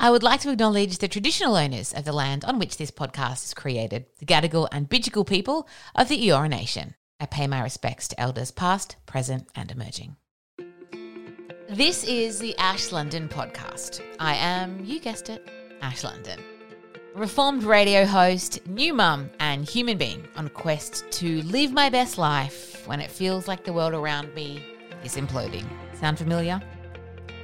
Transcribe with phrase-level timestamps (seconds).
[0.00, 3.46] I would like to acknowledge the traditional owners of the land on which this podcast
[3.46, 5.66] is created, the Gadigal and Bidjigal people
[5.96, 6.94] of the Eora Nation.
[7.18, 10.14] I pay my respects to elders past, present and emerging.
[11.68, 14.00] This is the Ash London podcast.
[14.20, 15.50] I am, you guessed it,
[15.82, 16.38] Ash London.
[17.16, 22.18] Reformed radio host, new mum, and human being on a quest to live my best
[22.18, 24.62] life when it feels like the world around me
[25.02, 25.66] is imploding.
[25.98, 26.62] Sound familiar?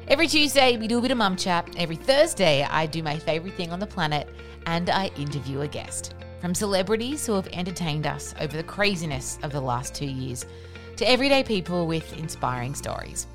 [0.07, 1.67] Every Tuesday, we do a bit of mum chat.
[1.79, 4.29] Every Thursday, I do my favourite thing on the planet
[4.67, 6.13] and I interview a guest.
[6.43, 10.45] From celebrities who have entertained us over the craziness of the last two years
[10.97, 13.27] to everyday people with inspiring stories.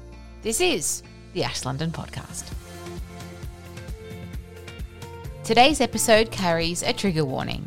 [0.44, 1.02] This is
[1.34, 2.54] the Ash London Podcast.
[5.44, 7.66] Today's episode carries a trigger warning.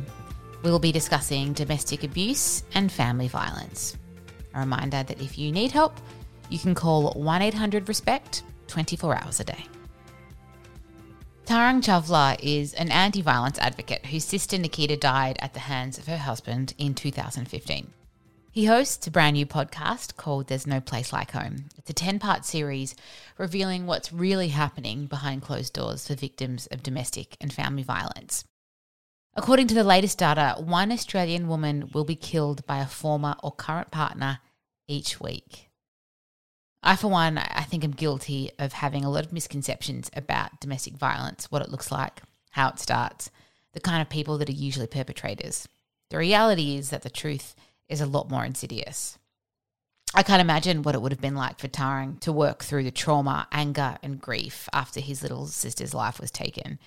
[0.63, 3.97] We'll be discussing domestic abuse and family violence.
[4.55, 5.99] A reminder that if you need help,
[6.51, 9.67] you can call 1 800 RESPECT 24 hours a day.
[11.45, 16.07] Tarang Chawla is an anti violence advocate whose sister Nikita died at the hands of
[16.07, 17.91] her husband in 2015.
[18.51, 21.67] He hosts a brand new podcast called There's No Place Like Home.
[21.77, 22.95] It's a 10 part series
[23.37, 28.45] revealing what's really happening behind closed doors for victims of domestic and family violence.
[29.35, 33.53] According to the latest data, one Australian woman will be killed by a former or
[33.53, 34.39] current partner
[34.87, 35.72] each week.
[36.83, 40.95] I, for one, I think I'm guilty of having a lot of misconceptions about domestic
[40.95, 43.31] violence, what it looks like, how it starts,
[43.73, 45.69] the kind of people that are usually perpetrators.
[46.11, 47.55] The reality is that the truth
[47.89, 49.19] is a lot more insidious.
[50.15, 52.91] I can't imagine what it would have been like for Tarang to work through the
[52.91, 56.79] trauma, anger, and grief after his little sister's life was taken.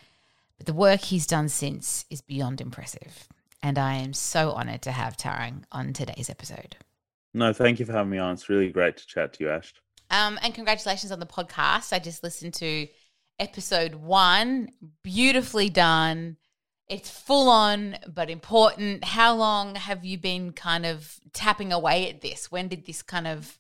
[0.58, 3.28] But the work he's done since is beyond impressive.
[3.64, 6.76] And I am so honoured to have Tarang on today's episode.
[7.34, 8.34] No, thank you for having me on.
[8.34, 9.74] It's really great to chat to you, Ash.
[10.10, 11.94] Um, and congratulations on the podcast.
[11.94, 12.88] I just listened to
[13.40, 14.70] episode one.
[15.04, 16.38] Beautifully done.
[16.88, 19.04] It's full on but important.
[19.04, 22.52] How long have you been kind of tapping away at this?
[22.52, 23.58] When did this kind of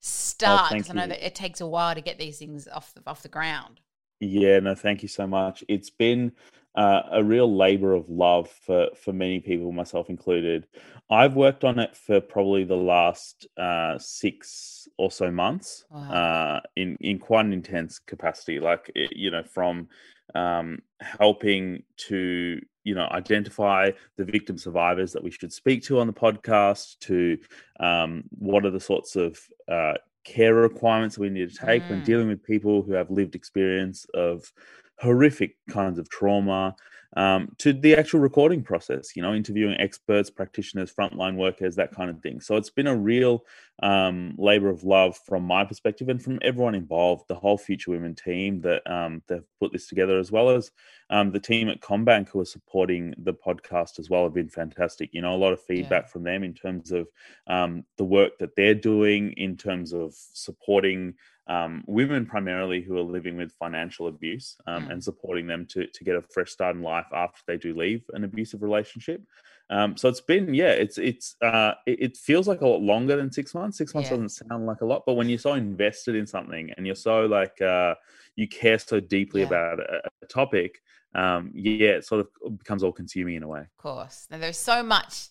[0.00, 0.72] start?
[0.72, 1.08] Because oh, I know you.
[1.10, 3.80] that it takes a while to get these things off the, off the ground.
[4.18, 5.62] Yeah, no, thank you so much.
[5.68, 6.32] It's been
[6.76, 10.66] uh, a real labor of love for for many people, myself included.
[11.10, 16.12] I've worked on it for probably the last uh, six or so months wow.
[16.12, 18.60] uh, in in quite an intense capacity.
[18.60, 19.88] Like you know, from
[20.34, 26.06] um, helping to you know identify the victim survivors that we should speak to on
[26.06, 27.38] the podcast to
[27.80, 29.38] um, what are the sorts of
[29.68, 29.94] uh,
[30.24, 31.90] care requirements we need to take mm.
[31.90, 34.52] when dealing with people who have lived experience of
[34.98, 36.74] horrific kinds of trauma
[37.16, 42.10] um, to the actual recording process, you know, interviewing experts, practitioners, frontline workers, that kind
[42.10, 42.40] of thing.
[42.40, 43.44] So it's been a real
[43.82, 48.14] um, labor of love from my perspective and from everyone involved, the whole Future Women
[48.14, 50.70] team that um, they've put this together, as well as
[51.08, 55.10] um, the team at CommBank who are supporting the podcast as well, have been fantastic.
[55.12, 56.10] You know, a lot of feedback yeah.
[56.10, 57.08] from them in terms of
[57.46, 61.14] um, the work that they're doing, in terms of supporting
[61.48, 64.92] um, women primarily who are living with financial abuse um, mm.
[64.92, 68.02] and supporting them to, to get a fresh start in life after they do leave
[68.14, 69.22] an abusive relationship.
[69.68, 73.16] Um, so it's been, yeah, it's it's uh, it, it, feels like a lot longer
[73.16, 73.78] than six months.
[73.78, 74.16] Six months yeah.
[74.16, 77.26] doesn't sound like a lot, but when you're so invested in something and you're so
[77.26, 77.94] like uh,
[78.36, 79.48] you care so deeply yeah.
[79.48, 80.80] about a, a topic,
[81.16, 83.60] um, yeah, it sort of becomes all consuming in a way.
[83.60, 85.30] Of course, now there's so much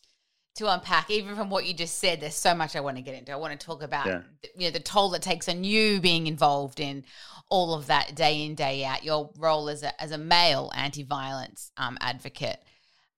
[0.56, 1.10] to unpack.
[1.10, 3.32] Even from what you just said, there's so much I want to get into.
[3.32, 4.22] I want to talk about yeah.
[4.56, 7.06] you know the toll that takes on you being involved in
[7.50, 9.04] all of that day in day out.
[9.04, 12.60] Your role as a as a male anti violence um, advocate.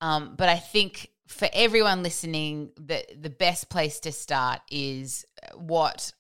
[0.02, 5.26] Um, but I think for everyone listening, the the best place to start is
[5.56, 6.12] what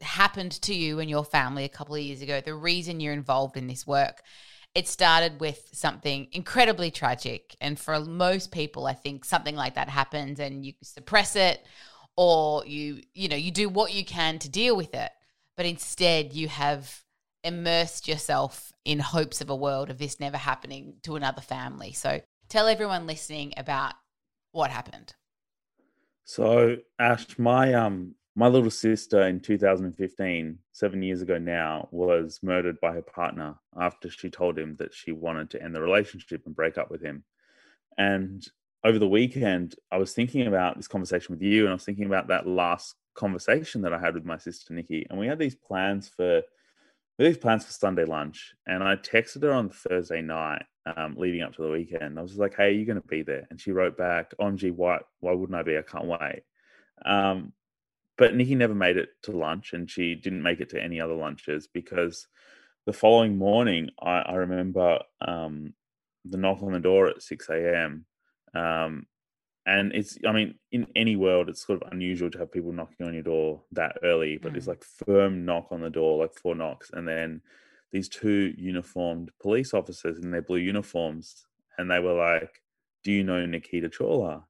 [0.00, 2.40] happened to you and your family a couple of years ago.
[2.40, 4.22] The reason you're involved in this work
[4.74, 7.56] it started with something incredibly tragic.
[7.60, 11.64] And for most people, I think something like that happens and you suppress it
[12.16, 15.10] or you, you know, you do what you can to deal with it.
[15.56, 17.02] But instead, you have
[17.44, 21.92] immersed yourself in hopes of a world of this never happening to another family.
[21.92, 23.94] So tell everyone listening about
[24.50, 25.14] what happened.
[26.24, 32.80] So, Ash, my um my little sister in 2015, seven years ago now, was murdered
[32.80, 36.56] by her partner after she told him that she wanted to end the relationship and
[36.56, 37.24] break up with him.
[37.96, 38.44] And
[38.82, 42.06] over the weekend, I was thinking about this conversation with you, and I was thinking
[42.06, 45.06] about that last conversation that I had with my sister Nikki.
[45.08, 46.42] And we had these plans for
[47.18, 50.64] these plans for Sunday lunch, and I texted her on Thursday night,
[50.96, 52.18] um, leading up to the weekend.
[52.18, 54.72] I was like, "Hey, are you going to be there?" And she wrote back, "OMG,
[54.72, 54.98] why?
[55.20, 55.78] Why wouldn't I be?
[55.78, 56.42] I can't wait."
[57.06, 57.52] Um,
[58.16, 61.14] but Nikki never made it to lunch, and she didn't make it to any other
[61.14, 62.26] lunches because
[62.86, 65.74] the following morning, I, I remember um,
[66.24, 68.06] the knock on the door at six a.m.
[68.54, 69.06] Um,
[69.66, 73.06] and it's i mean in any world it's sort of unusual to have people knocking
[73.06, 74.56] on your door that early but mm.
[74.56, 77.40] it's like firm knock on the door like four knocks and then
[77.92, 81.46] these two uniformed police officers in their blue uniforms
[81.78, 82.62] and they were like
[83.02, 84.42] do you know nikita chawla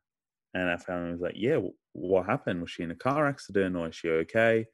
[0.52, 1.58] and our family was like yeah
[1.94, 2.61] what happened?
[2.61, 4.67] Was she in a car accident or is she okay?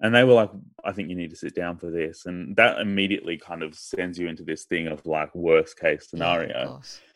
[0.00, 0.50] And they were like
[0.84, 2.26] i think you need to sit down for this.
[2.26, 6.80] And that immediately kind of sends you into this thing of like worst case scenario.
[6.82, 7.08] yeah,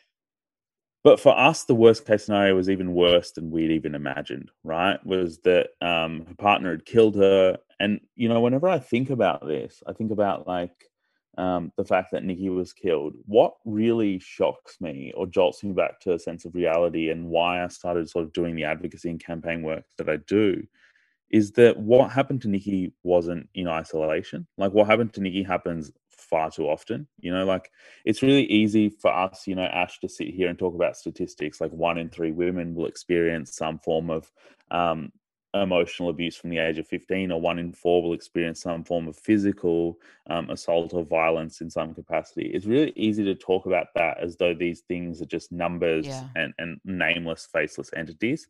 [1.04, 5.04] but for us, the worst case scenario was even worse than we'd even imagined, right?
[5.04, 7.58] Was that um, her partner had killed her.
[7.80, 10.91] And, you know, whenever I think about this, I think about like
[11.38, 13.14] um, the fact that Nikki was killed.
[13.26, 17.64] What really shocks me or jolts me back to a sense of reality and why
[17.64, 20.66] I started sort of doing the advocacy and campaign work that I do
[21.30, 24.46] is that what happened to Nikki wasn't in isolation.
[24.58, 27.08] Like what happened to Nikki happens far too often.
[27.20, 27.70] You know, like
[28.04, 31.60] it's really easy for us, you know, Ash, to sit here and talk about statistics.
[31.60, 34.30] Like one in three women will experience some form of
[34.70, 35.10] um,
[35.54, 39.06] emotional abuse from the age of 15, or one in four will experience some form
[39.06, 42.50] of physical um, assault or violence in some capacity.
[42.54, 46.28] It's really easy to talk about that as though these things are just numbers yeah.
[46.36, 48.48] and, and nameless, faceless entities.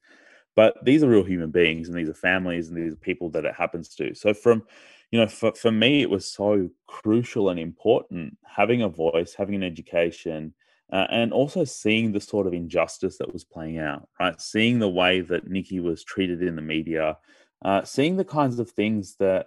[0.54, 3.46] But these are real human beings, and these are families, and these are people that
[3.46, 4.14] it happens to.
[4.14, 4.62] So, from
[5.10, 9.54] you know, for, for me, it was so crucial and important having a voice, having
[9.54, 10.54] an education,
[10.92, 14.40] uh, and also seeing the sort of injustice that was playing out, right?
[14.40, 17.16] Seeing the way that Nikki was treated in the media,
[17.64, 19.46] uh, seeing the kinds of things that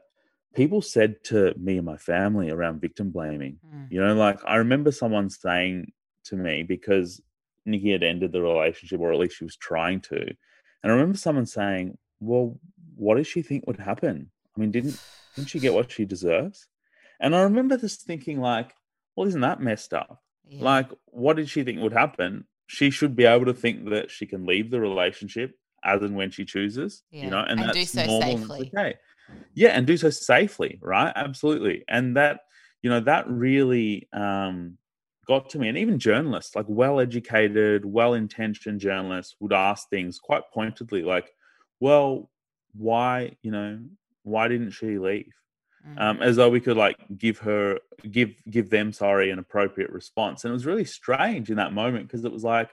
[0.56, 3.60] people said to me and my family around victim blaming.
[3.66, 3.92] Mm.
[3.92, 5.92] You know, like I remember someone saying
[6.26, 7.22] to me because
[7.66, 10.18] Nikki had ended the relationship, or at least she was trying to.
[10.22, 12.60] And I remember someone saying, Well,
[12.96, 14.32] what does she think would happen?
[14.56, 15.00] I mean, didn't
[15.36, 16.68] didn't she get what she deserves?
[17.20, 18.74] And I remember this thinking, like,
[19.16, 20.22] well, isn't that messed up?
[20.48, 20.64] Yeah.
[20.64, 22.46] Like, what did she think would happen?
[22.68, 26.32] She should be able to think that she can leave the relationship as and when
[26.32, 27.26] she chooses, yeah.
[27.26, 28.38] you know, and, and that's so normal.
[28.38, 28.72] Safely.
[28.76, 28.96] Okay.
[29.54, 31.14] Yeah, and do so safely, right?
[31.16, 31.84] Absolutely.
[31.88, 32.42] And that,
[32.82, 34.78] you know, that really um
[35.28, 35.68] got to me.
[35.68, 41.32] And even journalists, like well educated, well intentioned journalists, would ask things quite pointedly, like,
[41.80, 42.30] well,
[42.76, 43.80] why, you know,
[44.24, 45.34] why didn't she leave?
[45.98, 47.80] Um, as though we could like give her
[48.10, 50.44] give give them sorry an appropriate response.
[50.44, 52.72] And it was really strange in that moment because it was like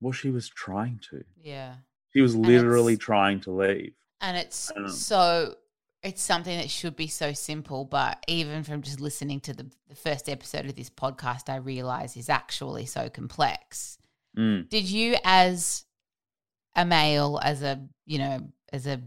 [0.00, 1.24] well she was trying to.
[1.42, 1.74] Yeah.
[2.12, 3.92] She was literally trying to leave.
[4.20, 5.54] And it's um, so
[6.02, 9.96] it's something that should be so simple but even from just listening to the, the
[9.96, 13.98] first episode of this podcast i realize is actually so complex.
[14.36, 14.68] Mm.
[14.68, 15.84] did you as
[16.76, 19.02] a male as a you know as a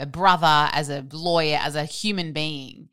[0.00, 2.88] a brother, as a lawyer, as a human being,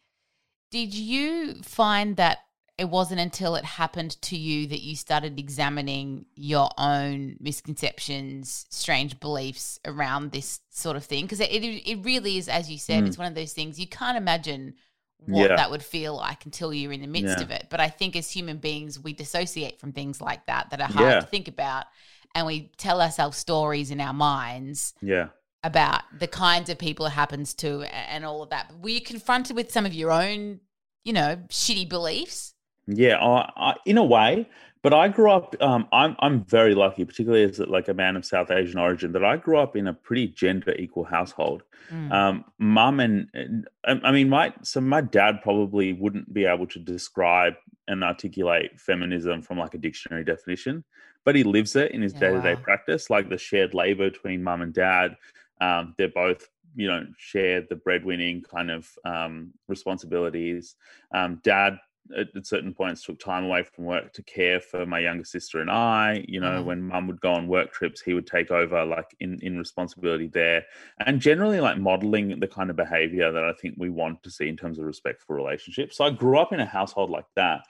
[0.71, 2.39] did you find that
[2.77, 9.19] it wasn't until it happened to you that you started examining your own misconceptions, strange
[9.19, 11.25] beliefs around this sort of thing?
[11.25, 13.07] Because it, it, really is, as you said, mm.
[13.07, 14.75] it's one of those things you can't imagine
[15.25, 15.55] what yeah.
[15.55, 17.43] that would feel like until you're in the midst yeah.
[17.43, 17.67] of it.
[17.69, 21.09] But I think as human beings, we dissociate from things like that that are hard
[21.09, 21.19] yeah.
[21.21, 21.85] to think about,
[22.35, 24.93] and we tell ourselves stories in our minds.
[25.01, 25.29] Yeah
[25.67, 28.71] about the kinds of people it happens to and all of that.
[28.81, 30.61] Were you confronted with some of your own,
[31.03, 32.55] you know, shitty beliefs?
[32.87, 34.49] Yeah, I, I, in a way.
[34.83, 35.53] But I grew up.
[35.59, 39.25] Um, I'm I'm very lucky, particularly as like a man of South Asian origin, that
[39.25, 41.63] I grew up in a pretty gender equal household.
[41.91, 42.11] Mm.
[42.11, 46.79] Um, mum and, and I mean, my so my dad probably wouldn't be able to
[46.79, 47.55] describe
[47.87, 50.83] and articulate feminism from like a dictionary definition,
[51.25, 54.43] but he lives it in his day to day practice, like the shared labor between
[54.43, 55.17] mum and dad,
[55.61, 60.75] um, they're both, you know, share the breadwinning kind of um, responsibilities.
[61.11, 61.79] Um, dad
[62.15, 65.59] at, at, certain points took time away from work to care for my younger sister
[65.59, 66.23] and I.
[66.27, 66.65] You know, mm.
[66.65, 70.27] when mum would go on work trips, he would take over like in in responsibility
[70.27, 70.65] there,
[71.05, 74.47] and generally like modeling the kind of behavior that I think we want to see
[74.47, 75.97] in terms of respectful relationships.
[75.97, 77.65] So I grew up in a household like that.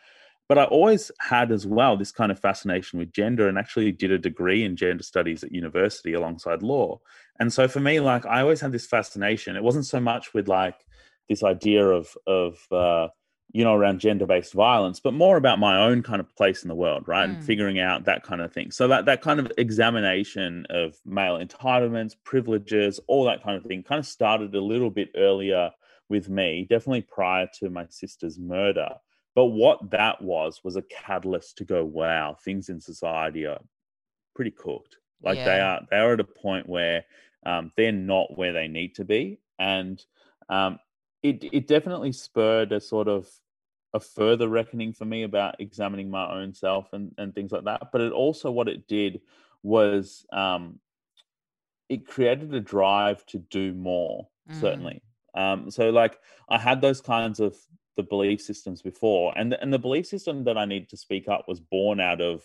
[0.47, 4.11] But I always had as well this kind of fascination with gender and actually did
[4.11, 6.99] a degree in gender studies at university alongside law.
[7.39, 9.55] And so for me, like I always had this fascination.
[9.55, 10.75] It wasn't so much with like
[11.27, 13.09] this idea of of uh,
[13.51, 16.69] you know around gender based violence, but more about my own kind of place in
[16.69, 17.29] the world, right?
[17.29, 17.35] Mm.
[17.35, 18.71] And figuring out that kind of thing.
[18.71, 23.83] So that that kind of examination of male entitlements, privileges, all that kind of thing,
[23.83, 25.71] kind of started a little bit earlier
[26.09, 28.91] with me, definitely prior to my sister's murder.
[29.37, 33.59] But what that was was a catalyst to go, wow, things in society are
[34.33, 34.97] pretty cooked.
[35.21, 35.45] Like yeah.
[35.45, 37.05] they are, they are at a point where
[37.45, 40.03] um, they're not where they need to be, and
[40.49, 40.79] um,
[41.21, 43.29] it it definitely spurred a sort of
[43.93, 47.91] a further reckoning for me about examining my own self and and things like that.
[47.91, 49.21] But it also what it did
[49.61, 50.79] was um,
[51.89, 54.29] it created a drive to do more.
[54.49, 54.61] Mm.
[54.61, 55.03] Certainly,
[55.35, 56.17] um, so like
[56.49, 57.55] I had those kinds of
[57.97, 61.27] the belief systems before, and the, and the belief system that I need to speak
[61.27, 62.43] up was born out of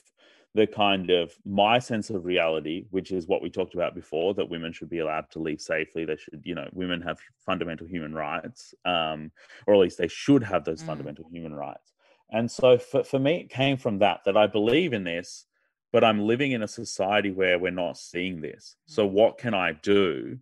[0.54, 4.50] the kind of my sense of reality, which is what we talked about before, that
[4.50, 6.04] women should be allowed to leave safely.
[6.04, 9.30] They should, you know, women have fundamental human rights, um,
[9.66, 10.87] or at least they should have those mm.
[10.87, 11.92] fundamental human rights.
[12.30, 15.47] And so for, for me, it came from that, that I believe in this,
[15.90, 18.76] but I'm living in a society where we're not seeing this.
[18.87, 19.12] So mm.
[19.12, 20.38] what can I do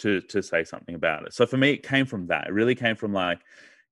[0.00, 1.32] to to say something about it?
[1.32, 2.48] So for me, it came from that.
[2.48, 3.40] It really came from like,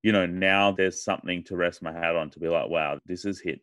[0.03, 3.23] you know, now there's something to rest my hat on to be like, wow, this
[3.23, 3.61] has hit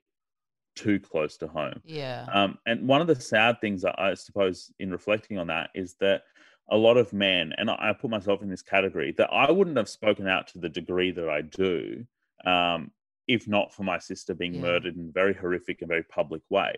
[0.75, 1.81] too close to home.
[1.85, 2.27] Yeah.
[2.33, 5.97] Um, and one of the sad things that I suppose in reflecting on that is
[6.01, 6.23] that
[6.71, 9.89] a lot of men, and I put myself in this category, that I wouldn't have
[9.89, 12.07] spoken out to the degree that I do
[12.47, 12.91] um,
[13.29, 14.63] if not for my sister being yeah.
[14.63, 16.75] murdered in a very horrific and very public way.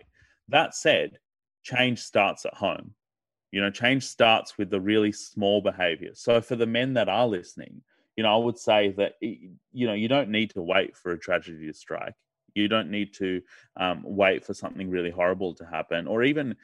[0.49, 1.17] That said,
[1.63, 2.93] change starts at home.
[3.51, 6.11] You know, change starts with the really small behavior.
[6.13, 7.81] So for the men that are listening,
[8.15, 11.19] you know, I would say that, you know, you don't need to wait for a
[11.19, 12.13] tragedy to strike.
[12.55, 13.41] You don't need to
[13.77, 16.55] um, wait for something really horrible to happen or even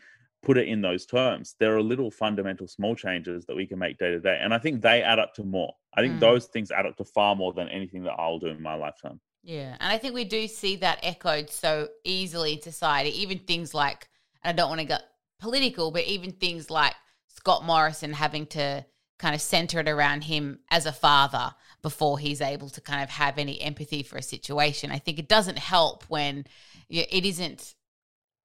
[0.43, 1.55] put it in those terms.
[1.59, 4.39] There are little fundamental small changes that we can make day to day.
[4.41, 5.73] And I think they add up to more.
[5.95, 6.19] I think mm.
[6.19, 9.19] those things add up to far more than anything that I'll do in my lifetime.
[9.43, 9.75] Yeah.
[9.79, 14.07] And I think we do see that echoed so easily in society, even things like,
[14.43, 15.01] I don't want to get
[15.39, 16.93] political, but even things like
[17.27, 18.85] Scott Morrison having to
[19.19, 23.09] kind of center it around him as a father before he's able to kind of
[23.09, 24.91] have any empathy for a situation.
[24.91, 26.45] I think it doesn't help when
[26.89, 27.75] it isn't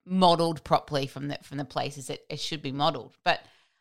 [0.07, 3.17] modeled properly from the from the places it, it should be modeled.
[3.25, 3.41] But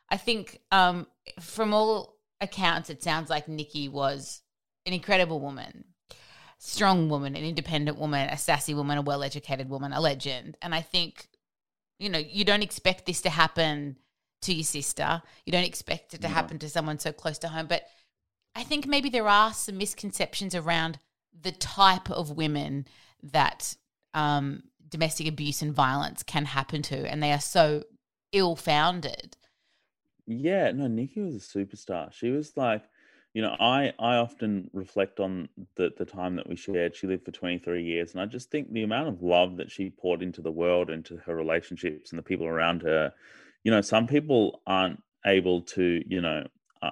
[0.10, 1.08] I think um,
[1.40, 4.42] from all accounts, it sounds like Nikki was
[4.86, 5.86] an incredible woman,
[6.60, 10.58] strong woman, an independent woman, a sassy woman, a well educated woman, a legend.
[10.62, 11.28] And I think,
[12.00, 13.98] you know, you don't expect this to happen
[14.44, 15.22] to your sister.
[15.46, 17.68] You don't expect it to happen to someone so close to home.
[17.68, 17.84] But
[18.56, 21.00] I think maybe there are some misconceptions around
[21.42, 22.86] the type of women
[23.24, 23.76] that
[24.14, 27.84] um, domestic abuse and violence can happen to, and they are so
[28.32, 29.38] ill founded.
[30.26, 32.14] Yeah, no, Nikki was a superstar.
[32.14, 32.84] She was like,
[33.34, 36.96] you know, I I often reflect on the the time that we shared.
[36.96, 39.90] She lived for 23 years, and I just think the amount of love that she
[39.90, 43.14] poured into the world, into her relationships, and the people around her.
[43.64, 46.46] You know, some people aren't able to, you know,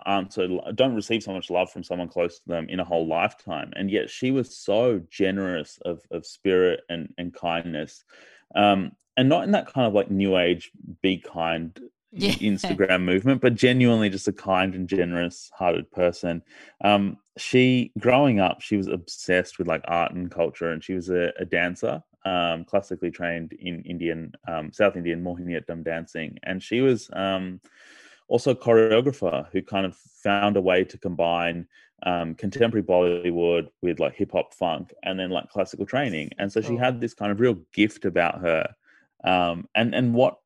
[0.05, 3.07] aren't so don't receive so much love from someone close to them in a whole
[3.07, 3.71] lifetime.
[3.75, 8.03] And yet she was so generous of of spirit and and kindness.
[8.55, 11.77] Um and not in that kind of like new age be kind
[12.13, 12.31] yeah.
[12.33, 16.41] instagram movement but genuinely just a kind and generous hearted person.
[16.83, 21.09] Um she growing up she was obsessed with like art and culture and she was
[21.09, 26.81] a, a dancer um classically trained in indian um south indian mohiniyattam dancing and she
[26.81, 27.59] was um
[28.27, 31.67] also a choreographer who kind of found a way to combine
[32.03, 36.31] um, contemporary Bollywood with like hip hop funk and then like classical training.
[36.39, 38.73] And so she had this kind of real gift about her.
[39.23, 40.39] Um, and and what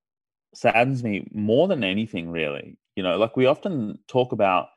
[0.54, 4.70] saddens me more than anything, really, you know, like we often talk about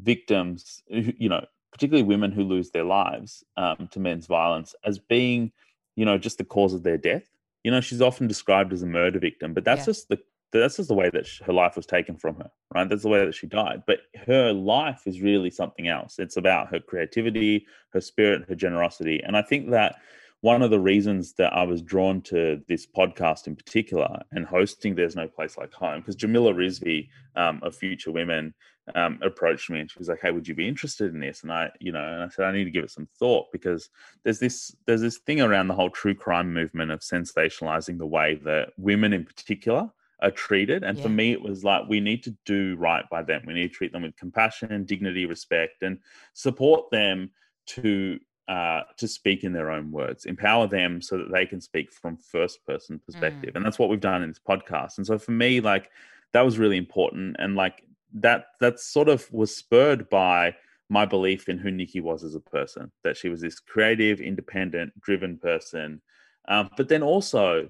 [0.00, 5.52] victims, you know, particularly women who lose their lives um, to men's violence as being,
[5.96, 7.28] you know, just the cause of their death.
[7.64, 9.86] You know, she's often described as a murder victim, but that's yeah.
[9.86, 10.18] just the
[10.52, 12.88] that's just the way that her life was taken from her, right?
[12.88, 13.84] That's the way that she died.
[13.86, 16.18] But her life is really something else.
[16.18, 19.22] It's about her creativity, her spirit, her generosity.
[19.24, 19.96] And I think that
[20.42, 24.94] one of the reasons that I was drawn to this podcast in particular and hosting
[24.94, 28.52] There's No Place Like Home, because Jamila Rizvi um, of Future Women
[28.94, 31.52] um, approached me and she was like, "Hey, would you be interested in this?" And
[31.52, 33.88] I, you know, and I said I need to give it some thought because
[34.24, 38.40] there's this there's this thing around the whole true crime movement of sensationalizing the way
[38.44, 40.84] that women in particular are treated.
[40.84, 41.02] And yeah.
[41.02, 43.42] for me, it was like we need to do right by them.
[43.46, 45.98] We need to treat them with compassion, and dignity, respect, and
[46.32, 47.30] support them
[47.66, 51.92] to uh, to speak in their own words, empower them so that they can speak
[51.92, 53.52] from first person perspective.
[53.52, 53.56] Mm.
[53.56, 54.98] And that's what we've done in this podcast.
[54.98, 55.90] And so for me, like
[56.32, 57.36] that was really important.
[57.38, 60.54] And like that, that sort of was spurred by
[60.88, 64.92] my belief in who Nikki was as a person, that she was this creative, independent,
[65.00, 66.02] driven person.
[66.48, 67.68] Um, but then also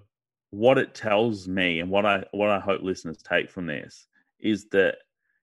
[0.50, 4.06] what it tells me and what I what I hope listeners take from this
[4.38, 4.96] is that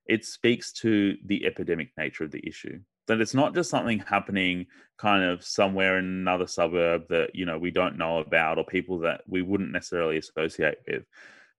[0.06, 2.80] it speaks to the epidemic nature of the issue.
[3.08, 7.58] That it's not just something happening kind of somewhere in another suburb that you know
[7.58, 11.04] we don't know about or people that we wouldn't necessarily associate with.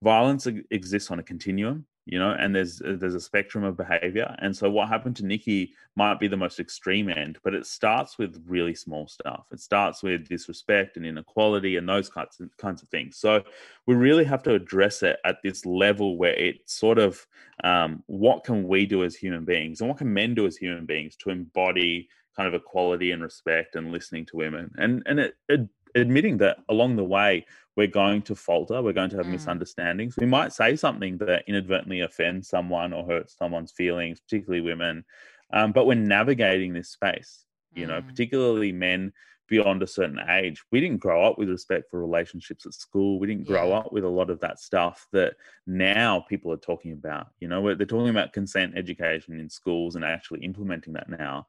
[0.02, 4.34] Violence exists on a continuum you know and there's uh, there's a spectrum of behavior.
[4.40, 8.18] And so what happened to nikki might be the most extreme end but it starts
[8.18, 9.46] with really small stuff.
[9.52, 13.16] It starts with disrespect and inequality and those kinds of, kinds of things.
[13.16, 13.42] So
[13.86, 17.24] we really have to address it at this level where it sort of
[17.62, 20.86] um, what can we do as human beings and what can men do as human
[20.86, 24.70] beings to embody kind of equality and respect and listening to women?
[24.78, 27.46] And and it, it admitting that along the way
[27.80, 29.32] we're going to falter, we're going to have mm.
[29.32, 30.14] misunderstandings.
[30.18, 35.02] We might say something that inadvertently offends someone or hurts someone's feelings, particularly women.
[35.50, 37.88] Um, but we're navigating this space, you mm.
[37.88, 39.14] know, particularly men
[39.48, 40.62] beyond a certain age.
[40.70, 43.18] We didn't grow up with respect for relationships at school.
[43.18, 43.78] We didn't grow yeah.
[43.78, 47.28] up with a lot of that stuff that now people are talking about.
[47.40, 51.46] You know, they're talking about consent education in schools and actually implementing that now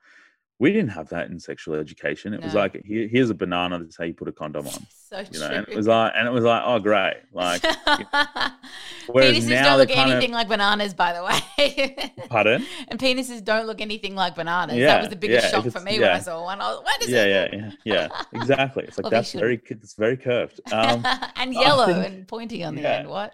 [0.61, 2.35] we didn't have that in sexual education.
[2.35, 2.45] It no.
[2.45, 3.79] was like, Here, here's a banana.
[3.79, 4.73] That's how you put a condom on.
[5.11, 5.43] So you true.
[5.43, 7.15] and it was like, and it was like, oh, great.
[7.33, 7.61] Like,
[9.07, 12.13] whereas penises now don't look anything of, like bananas, by the way.
[12.29, 12.65] pardon?
[12.87, 14.77] And penises don't look anything like bananas.
[14.77, 15.99] Yeah, that was the biggest yeah, shock for me yeah.
[15.99, 16.61] when I saw one.
[16.61, 17.53] I was, what is yeah, it?
[17.53, 18.85] Yeah, yeah, yeah, exactly.
[18.85, 22.87] It's like that's very, it's very curved um, and yellow think, and pointy on the
[22.87, 23.09] end.
[23.09, 23.33] What?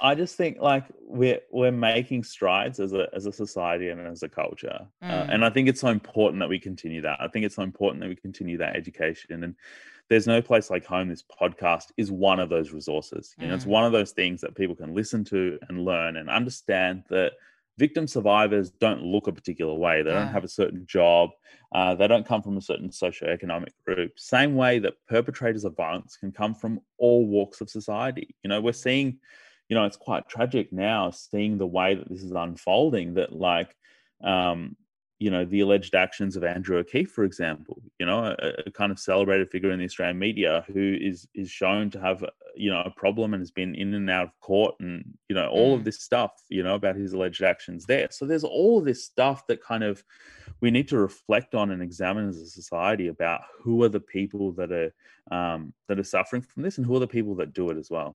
[0.00, 4.22] I just think like we're we're making strides as a as a society and as
[4.22, 5.10] a culture, uh, mm.
[5.10, 7.20] uh, and I think it's so important that we continue that.
[7.20, 9.42] I think it's so important that we continue that education.
[9.42, 9.54] And
[10.10, 11.08] there's no place like home.
[11.08, 13.34] This podcast is one of those resources.
[13.38, 13.68] You know, it's mm.
[13.68, 17.32] one of those things that people can listen to and learn and understand that
[17.78, 20.02] victim survivors don't look a particular way.
[20.02, 21.30] They don't have a certain job.
[21.74, 24.18] Uh, they don't come from a certain socioeconomic group.
[24.18, 28.36] Same way that perpetrators of violence can come from all walks of society.
[28.44, 29.18] You know, we're seeing
[29.68, 33.14] you know, it's quite tragic now seeing the way that this is unfolding.
[33.14, 33.74] That like,
[34.22, 34.76] um,
[35.18, 38.92] you know, the alleged actions of Andrew O'Keefe, for example, you know, a, a, kind
[38.92, 42.24] of celebrated figure in the Australian media who is is shown to have,
[42.54, 45.48] you know, a problem and has been in and out of court, and you know,
[45.48, 45.78] all mm.
[45.78, 48.08] of this stuff, you know, about his alleged actions there.
[48.10, 50.04] So there's all of this stuff that kind of
[50.60, 54.52] we need to reflect on and examine as a society about who are the people
[54.52, 54.92] that are
[55.30, 57.90] um, that are suffering from this and who are the people that do it as
[57.90, 58.14] well.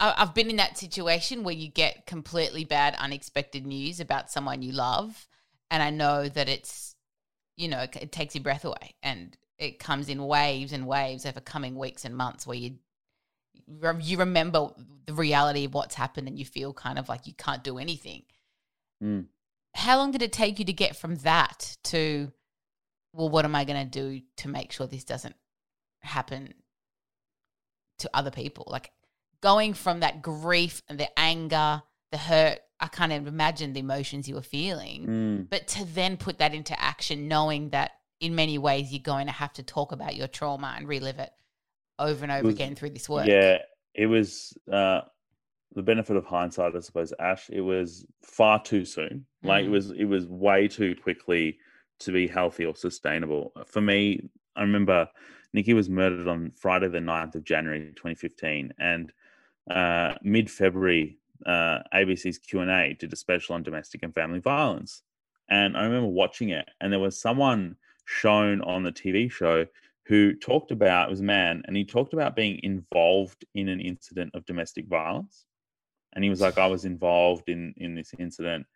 [0.00, 4.72] I've been in that situation where you get completely bad, unexpected news about someone you
[4.72, 5.26] love,
[5.70, 6.94] and I know that it's,
[7.56, 11.40] you know, it, takes your breath away, and it comes in waves and waves over
[11.40, 12.78] coming weeks and months where you
[14.00, 14.70] you remember
[15.06, 18.22] the reality of what's happened and you feel kind of like you can't do anything.
[19.02, 19.26] Mm.
[19.74, 22.32] How long did it take you to get from that to,
[23.12, 25.36] well, what am I going to do to make sure this doesn't
[26.00, 26.54] happen
[27.98, 28.64] to other people?
[28.68, 28.90] Like,
[29.42, 34.28] going from that grief and the anger, the hurt, I can't even imagine the emotions
[34.28, 35.50] you were feeling, mm.
[35.50, 39.32] but to then put that into action, knowing that in many ways you're going to
[39.32, 41.30] have to talk about your trauma and relive it
[41.98, 43.26] over and over was, again through this work.
[43.26, 43.58] Yeah,
[43.94, 45.00] it was uh,
[45.74, 47.48] the benefit of hindsight, I suppose, Ash.
[47.50, 49.26] It was far too soon.
[49.42, 49.68] Like mm.
[49.68, 51.58] it was, it was way too quickly
[52.00, 53.52] to be healthy or sustainable.
[53.66, 54.20] For me,
[54.54, 55.08] I remember
[55.52, 58.72] Nikki was murdered on Friday, the 9th of January, 2015.
[58.78, 59.12] And
[59.70, 64.40] uh, mid February, uh, ABC's Q and A did a special on domestic and family
[64.40, 65.02] violence,
[65.48, 69.66] and I remember watching it, and there was someone shown on the TV show
[70.04, 73.80] who talked about it was a man, and he talked about being involved in an
[73.80, 75.44] incident of domestic violence,
[76.14, 78.66] and he was like, "I was involved in in this incident,"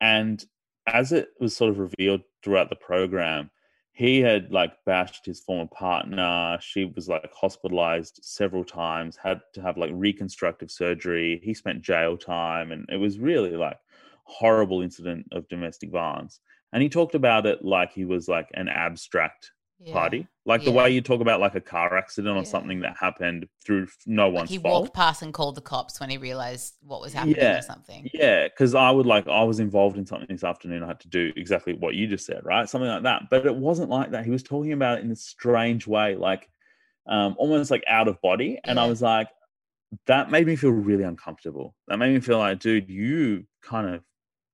[0.00, 0.44] and
[0.86, 3.50] as it was sort of revealed throughout the program,
[3.92, 6.58] he had like bashed his former partner.
[6.60, 11.40] She was like hospitalized several times, had to have like reconstructive surgery.
[11.44, 13.78] He spent jail time, and it was really like
[14.24, 16.40] horrible incident of domestic violence,
[16.72, 19.52] and he talked about it like he was like an abstract
[19.84, 19.92] Yeah.
[19.94, 22.44] party, like the way you talk about like a car accident or Yeah.
[22.44, 24.82] something that happened through no Like one's he fault.
[24.84, 27.58] walked past and called the cops when he realized what was happening Yeah.
[27.58, 28.08] or something.
[28.14, 30.84] Yeah, because I would like I was involved in something this afternoon.
[30.84, 32.68] I had to do exactly what you just said, right?
[32.68, 33.22] Something like that.
[33.28, 34.24] But it wasn't like that.
[34.24, 36.48] He was talking about it in a strange way, like
[37.06, 38.60] um, almost like out of body.
[38.62, 39.28] And I was like,
[40.06, 41.74] that made me feel really uncomfortable.
[41.88, 44.02] That made me feel like, dude, you kind of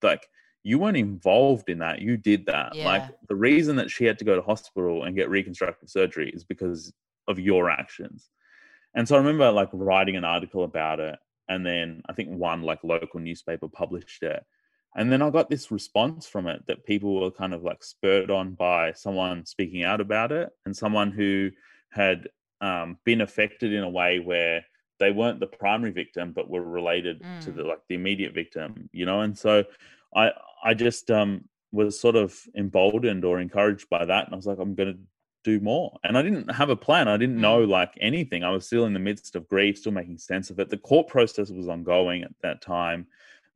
[0.02, 0.26] like
[0.64, 2.00] you weren't involved in that.
[2.00, 2.74] You did that.
[2.74, 2.84] Yeah.
[2.86, 6.44] Like the reason that she had to go to hospital and get reconstructive surgery is
[6.44, 6.92] because
[7.26, 8.28] of your actions.
[8.94, 11.18] And so I remember like writing an article about it
[11.48, 14.44] and then I think one like local newspaper published it.
[14.96, 18.30] And then I got this response from it that people were kind of like spurred
[18.30, 21.50] on by someone speaking out about it and someone who
[21.90, 22.28] had
[22.60, 24.64] um, been affected in a way where
[24.98, 27.56] they weren't the primary victim but were related to Mm.
[27.56, 29.20] the like the immediate victim, you know.
[29.20, 29.64] And so
[30.14, 30.30] I
[30.62, 34.58] I just um, was sort of emboldened or encouraged by that, and I was like,
[34.58, 34.98] I'm going to
[35.44, 35.96] do more.
[36.04, 37.08] And I didn't have a plan.
[37.08, 38.44] I didn't know like anything.
[38.44, 40.68] I was still in the midst of grief, still making sense of it.
[40.68, 43.06] The court process was ongoing at that time.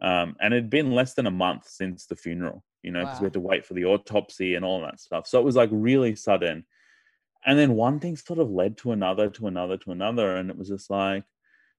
[0.01, 3.21] Um, and it had been less than a month since the funeral, you know, because
[3.21, 5.27] we had to wait for the autopsy and all that stuff.
[5.27, 6.65] So it was like really sudden.
[7.45, 10.37] And then one thing sort of led to another, to another, to another.
[10.37, 11.25] And it was just like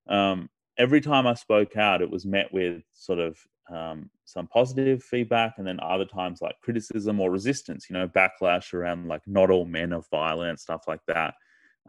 [0.07, 3.37] um, every time I spoke out, it was met with sort of
[3.69, 8.73] um, some positive feedback and then other times like criticism or resistance, you know, backlash
[8.73, 11.33] around like not all men are violent, stuff like that.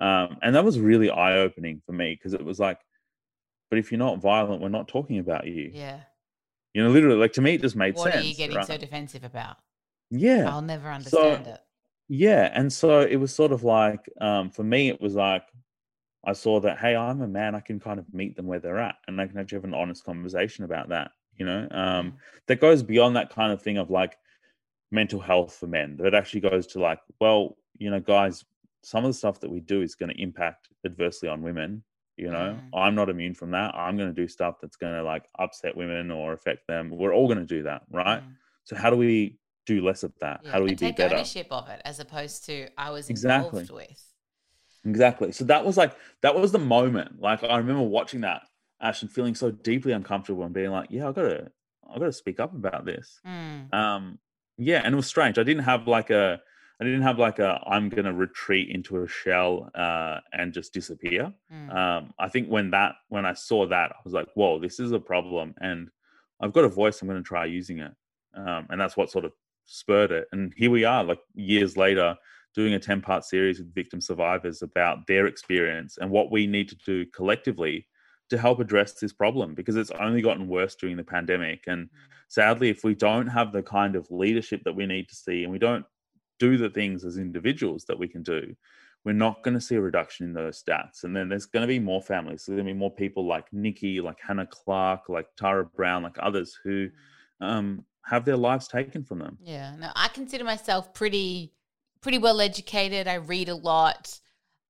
[0.01, 2.79] Um, and that was really eye opening for me because it was like,
[3.70, 5.70] but if you're not violent, we're not talking about you.
[5.73, 6.01] Yeah.
[6.75, 8.25] You know, literally, like to me, it just made What sense.
[8.25, 8.66] are you getting right?
[8.66, 9.57] so defensive about?
[10.11, 10.49] yeah.
[10.49, 11.61] I'll never understand it.
[12.09, 15.44] Yeah, and so it was sort of like um, for me, it was like
[16.27, 18.79] I saw that hey, I'm a man, I can kind of meet them where they're
[18.79, 21.12] at, and I can actually have an honest conversation about that.
[21.37, 22.14] You know, um,
[22.47, 24.16] that goes beyond that kind of thing of like
[24.90, 25.97] mental health for men.
[25.99, 28.44] That actually goes to like, well, you know, guys,
[28.83, 31.83] some of the stuff that we do is going to impact adversely on women.
[32.16, 32.79] You know, Mm.
[32.79, 33.75] I'm not immune from that.
[33.75, 36.90] I'm going to do stuff that's going to like upset women or affect them.
[36.90, 38.23] We're all going to do that, right?
[38.23, 38.35] Mm.
[38.62, 40.42] So how do we do less of that?
[40.44, 41.16] Yeah, How do we and be take better?
[41.16, 43.62] ownership of it as opposed to I was Exactly.
[43.62, 44.05] involved with.
[44.85, 45.33] Exactly.
[45.33, 47.20] So that was like that was the moment.
[47.20, 48.42] Like I remember watching that
[48.85, 51.51] Ash and feeling so deeply uncomfortable and being like, yeah, I gotta
[51.92, 53.20] I gotta speak up about this.
[53.27, 53.73] Mm.
[53.73, 54.18] Um
[54.59, 55.38] yeah, and it was strange.
[55.38, 56.40] I didn't have like a
[56.81, 61.33] I didn't have like a I'm gonna retreat into a shell uh and just disappear.
[61.53, 61.75] Mm.
[61.75, 64.92] Um I think when that when I saw that, I was like, whoa, this is
[64.92, 65.88] a problem and
[66.40, 67.92] I've got a voice, I'm gonna try using it.
[68.35, 69.33] Um and that's what sort of
[69.64, 70.29] spurred it.
[70.33, 72.16] And here we are, like years later,
[72.55, 76.68] doing a 10 part series with victim survivors about their experience and what we need
[76.68, 77.87] to do collectively
[78.30, 81.64] to help address this problem because it's only gotten worse during the pandemic.
[81.66, 81.88] And
[82.28, 85.52] sadly, if we don't have the kind of leadership that we need to see and
[85.52, 85.84] we don't
[86.38, 88.54] do the things as individuals that we can do,
[89.04, 91.04] we're not going to see a reduction in those stats.
[91.04, 92.44] And then there's going to be more families.
[92.46, 96.16] There's going to be more people like Nikki, like Hannah Clarke, like Tara Brown, like
[96.18, 96.88] others who
[97.40, 99.38] um, have their lives taken from them.
[99.42, 101.52] Yeah, no, I consider myself pretty
[102.00, 103.08] pretty well educated.
[103.08, 104.18] I read a lot.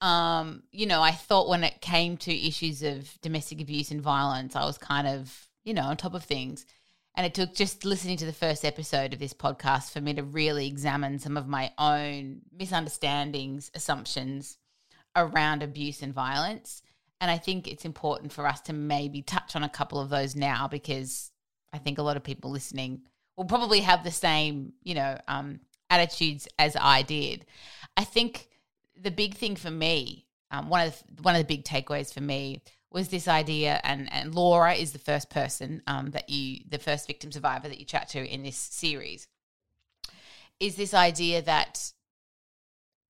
[0.05, 4.55] Um, you know, I thought when it came to issues of domestic abuse and violence,
[4.55, 6.67] I was kind of, you know, on top of things.
[7.15, 10.23] And it took just listening to the first episode of this podcast for me to
[10.23, 14.59] really examine some of my own misunderstandings, assumptions
[15.17, 16.83] around abuse and violence.
[17.19, 20.37] And I think it's important for us to maybe touch on a couple of those
[20.37, 21.31] now because
[21.73, 23.05] I think a lot of people listening
[23.39, 27.47] will probably have the same, you know, um, attitudes as I did.
[27.97, 28.49] I think
[29.01, 32.21] the big thing for me, um, one of the, one of the big takeaways for
[32.21, 36.79] me was this idea, and and Laura is the first person um, that you, the
[36.79, 39.27] first victim survivor that you chat to in this series,
[40.61, 41.93] is this idea that,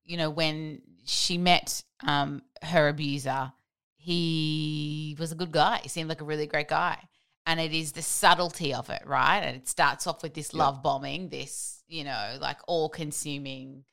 [0.03, 3.51] you know, when she met um, her abuser,
[3.97, 5.79] he was a good guy.
[5.83, 6.97] He seemed like a really great guy
[7.45, 9.39] and it is the subtlety of it, right?
[9.39, 13.83] And it starts off with this love bombing, this, you know, like all consuming,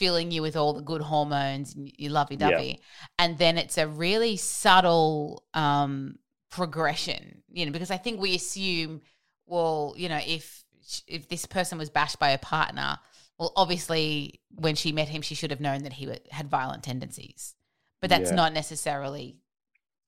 [0.00, 2.80] filling you with all the good hormones, and you lovey dovey.
[3.18, 6.18] And then it's a really subtle um,
[6.50, 9.02] progression, you know, because I think we assume,
[9.46, 10.64] well, you know, if
[11.06, 12.98] if this person was bashed by a partner,
[13.38, 17.54] well, obviously when she met him, she should have known that he had violent tendencies.
[18.00, 18.36] But that's Yeah.
[18.36, 19.36] not necessarily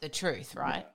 [0.01, 0.87] the truth, right?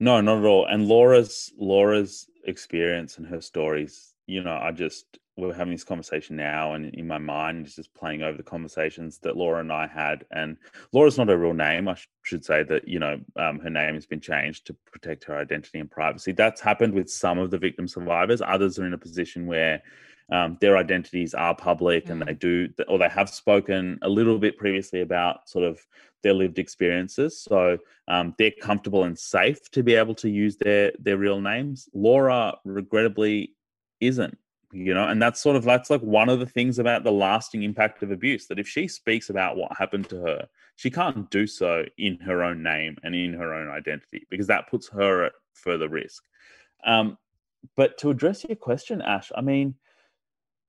[0.00, 0.66] No, not at all.
[0.66, 6.36] And Laura's Laura's experience and her stories, you know, are just we're having this conversation
[6.36, 9.86] now, and in my mind, is just playing over the conversations that Laura and I
[9.86, 10.24] had.
[10.30, 10.56] And
[10.92, 11.88] Laura's not a real name.
[11.88, 15.24] I sh- should say that you know um, her name has been changed to protect
[15.24, 16.32] her identity and privacy.
[16.32, 18.42] That's happened with some of the victim survivors.
[18.42, 19.82] Others are in a position where
[20.30, 22.38] um, their identities are public, and they mm.
[22.38, 25.84] do, or they have spoken a little bit previously about sort of
[26.22, 27.40] their lived experiences.
[27.40, 31.88] So um, they're comfortable and safe to be able to use their their real names.
[31.92, 33.54] Laura, regrettably,
[34.00, 34.38] isn't
[34.74, 37.62] you know and that's sort of that's like one of the things about the lasting
[37.62, 41.46] impact of abuse that if she speaks about what happened to her she can't do
[41.46, 45.32] so in her own name and in her own identity because that puts her at
[45.54, 46.24] further risk.
[46.84, 47.16] Um,
[47.76, 49.74] but to address your question ash i mean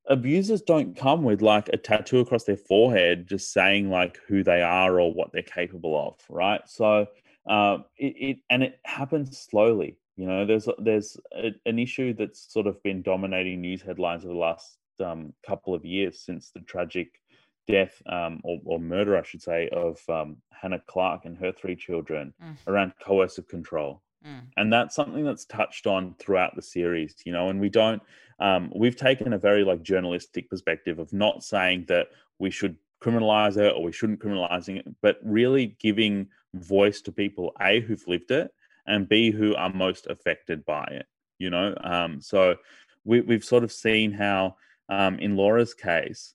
[0.07, 4.61] abusers don't come with like a tattoo across their forehead just saying like who they
[4.61, 6.61] are or what they're capable of right?
[6.67, 7.07] So
[7.47, 12.51] uh, it, it and it happens slowly you know, there's there's a, an issue that's
[12.51, 16.61] sort of been dominating news headlines over the last um, couple of years since the
[16.61, 17.21] tragic
[17.67, 21.75] death um, or, or, murder, I should say, of um, Hannah Clarke and her three
[21.75, 22.55] children mm.
[22.67, 24.03] around coercive control.
[24.25, 24.41] Mm.
[24.57, 28.01] And that's something that's touched on throughout the series, you know, and we don't,
[28.39, 32.07] um, we've taken a very like journalistic perspective of not saying that
[32.39, 37.51] we should criminalize it or we shouldn't criminalizing it, but really giving voice to people,
[37.61, 38.51] A, who've lived it,
[38.87, 41.05] and B, who are most affected by it.
[41.37, 42.55] You know, um, so
[43.03, 44.55] we, we've sort of seen how,
[44.89, 46.33] um, in Laura's case,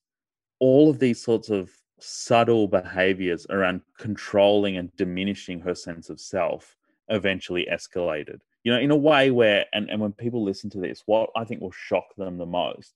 [0.58, 6.76] all of these sorts of subtle behaviors around controlling and diminishing her sense of self
[7.08, 8.40] eventually escalated.
[8.62, 11.44] You know, in a way where, and, and when people listen to this, what I
[11.44, 12.94] think will shock them the most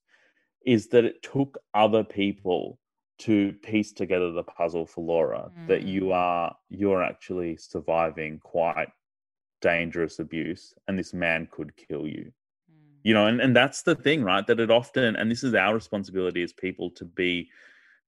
[0.65, 2.79] is that it took other people
[3.17, 5.69] to piece together the puzzle for Laura mm.
[5.69, 8.89] that you are you're actually surviving quite
[9.61, 12.33] dangerous abuse and this man could kill you.
[12.71, 12.99] Mm.
[13.03, 14.47] you know and, and that's the thing right?
[14.47, 17.51] That it often and this is our responsibility as people to be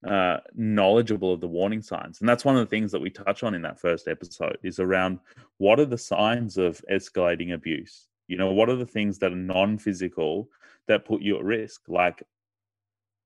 [0.05, 2.19] uh, knowledgeable of the warning signs.
[2.19, 4.79] And that's one of the things that we touch on in that first episode is
[4.79, 5.19] around
[5.57, 8.07] what are the signs of escalating abuse?
[8.27, 10.49] You know what are the things that are non-physical
[10.87, 11.81] that put you at risk?
[11.87, 12.23] Like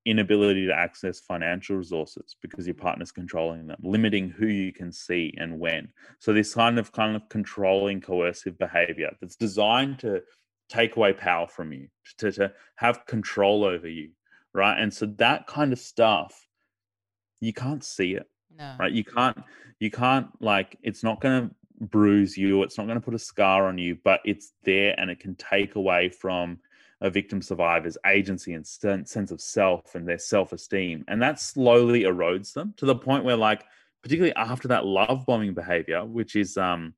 [0.05, 5.33] inability to access financial resources because your partner's controlling them, limiting who you can see
[5.37, 5.89] and when.
[6.19, 10.21] So this kind of kind of controlling coercive behavior that's designed to
[10.69, 11.87] take away power from you,
[12.17, 14.11] to, to have control over you,
[14.53, 14.79] right?
[14.79, 16.47] And so that kind of stuff,
[17.39, 18.27] you can't see it.
[18.57, 18.75] No.
[18.79, 18.91] Right.
[18.91, 19.37] You can't
[19.79, 23.77] you can't like it's not gonna bruise you, it's not gonna put a scar on
[23.77, 26.59] you, but it's there and it can take away from
[27.01, 32.53] a victim survivor's agency and sense of self and their self-esteem and that slowly erodes
[32.53, 33.65] them to the point where like
[34.03, 36.93] particularly after that love bombing behavior which is um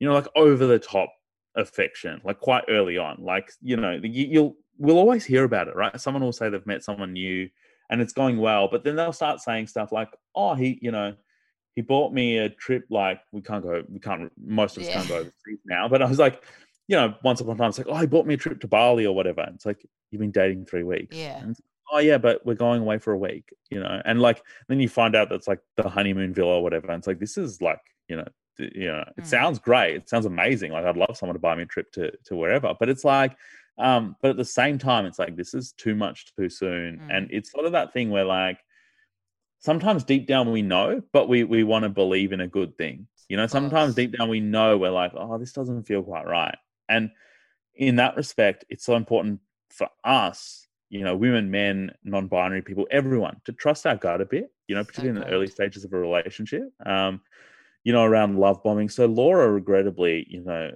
[0.00, 1.12] you know like over the top
[1.54, 5.76] affection like quite early on like you know you, you'll we'll always hear about it
[5.76, 7.48] right someone will say they've met someone new
[7.88, 11.14] and it's going well but then they'll start saying stuff like oh he you know
[11.76, 14.94] he bought me a trip like we can't go we can't most of us yeah.
[14.94, 16.42] can't go overseas now but i was like
[16.88, 18.68] you know, once upon a time, it's like, oh, he bought me a trip to
[18.68, 19.40] Bali or whatever.
[19.40, 21.16] And it's like, you've been dating three weeks.
[21.16, 21.42] Yeah.
[21.42, 21.56] And,
[21.92, 24.00] oh, yeah, but we're going away for a week, you know?
[24.04, 26.88] And like, then you find out that's like the honeymoon villa or whatever.
[26.88, 29.26] And it's like, this is like, you know, you know, it mm.
[29.26, 29.96] sounds great.
[29.96, 30.72] It sounds amazing.
[30.72, 32.72] Like, I'd love someone to buy me a trip to, to wherever.
[32.78, 33.36] But it's like,
[33.78, 36.98] um, but at the same time, it's like, this is too much too soon.
[36.98, 37.16] Mm.
[37.16, 38.58] And it's sort of that thing where like,
[39.58, 43.08] sometimes deep down we know, but we, we want to believe in a good thing.
[43.28, 46.56] You know, sometimes deep down we know we're like, oh, this doesn't feel quite right.
[46.88, 47.10] And
[47.74, 52.86] in that respect, it's so important for us, you know, women, men, non binary people,
[52.90, 55.92] everyone to trust our gut a bit, you know, particularly in the early stages of
[55.92, 57.20] a relationship, um,
[57.84, 58.88] you know, around love bombing.
[58.88, 60.72] So Laura, regrettably, you know,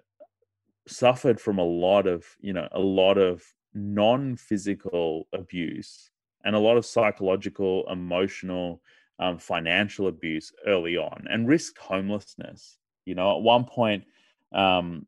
[0.87, 3.42] suffered from a lot of, you know, a lot of
[3.75, 6.11] non physical abuse
[6.44, 8.83] and a lot of psychological, emotional,
[9.18, 12.79] um, financial abuse early on and risked homelessness.
[13.05, 14.05] You know, at one point,
[14.53, 15.07] um,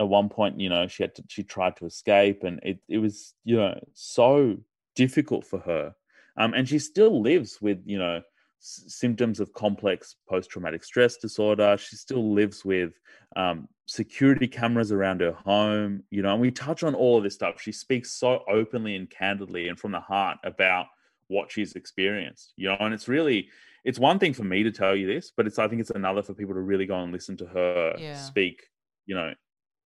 [0.00, 2.98] at one point, you know, she had to, she tried to escape, and it it
[2.98, 4.56] was you know so
[4.96, 5.94] difficult for her.
[6.36, 8.22] Um, and she still lives with you know
[8.60, 11.76] s- symptoms of complex post traumatic stress disorder.
[11.76, 12.94] She still lives with
[13.36, 16.02] um, security cameras around her home.
[16.10, 17.60] You know, and we touch on all of this stuff.
[17.60, 20.86] She speaks so openly and candidly and from the heart about
[21.28, 22.54] what she's experienced.
[22.56, 23.48] You know, and it's really
[23.84, 26.22] it's one thing for me to tell you this, but it's I think it's another
[26.22, 28.14] for people to really go and listen to her yeah.
[28.14, 28.62] speak.
[29.04, 29.34] You know,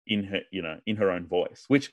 [0.07, 1.93] in her you know in her own voice which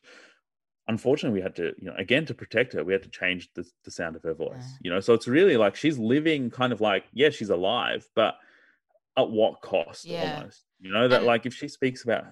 [0.87, 3.65] unfortunately we had to you know again to protect her we had to change the,
[3.85, 4.77] the sound of her voice yeah.
[4.81, 8.35] you know so it's really like she's living kind of like yeah she's alive but
[9.17, 10.37] at what cost yeah.
[10.37, 12.25] almost you know that and, like if she speaks about